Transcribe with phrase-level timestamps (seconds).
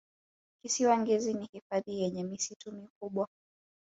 [0.61, 3.27] kisiwa ngezi ni hifadhi yenye misitu mikubwa